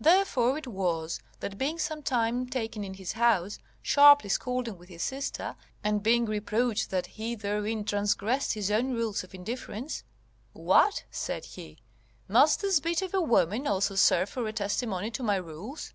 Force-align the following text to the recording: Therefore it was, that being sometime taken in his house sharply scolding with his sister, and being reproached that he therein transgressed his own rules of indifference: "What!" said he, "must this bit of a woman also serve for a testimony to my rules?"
Therefore 0.00 0.56
it 0.56 0.66
was, 0.66 1.20
that 1.40 1.58
being 1.58 1.78
sometime 1.78 2.46
taken 2.46 2.84
in 2.84 2.94
his 2.94 3.12
house 3.12 3.58
sharply 3.82 4.30
scolding 4.30 4.78
with 4.78 4.88
his 4.88 5.02
sister, 5.02 5.56
and 5.84 6.02
being 6.02 6.24
reproached 6.24 6.88
that 6.88 7.04
he 7.06 7.34
therein 7.34 7.84
transgressed 7.84 8.54
his 8.54 8.70
own 8.70 8.94
rules 8.94 9.22
of 9.24 9.34
indifference: 9.34 10.04
"What!" 10.54 11.04
said 11.10 11.44
he, 11.44 11.76
"must 12.28 12.62
this 12.62 12.80
bit 12.80 13.02
of 13.02 13.12
a 13.12 13.20
woman 13.20 13.66
also 13.66 13.94
serve 13.94 14.30
for 14.30 14.48
a 14.48 14.54
testimony 14.54 15.10
to 15.10 15.22
my 15.22 15.36
rules?" 15.36 15.92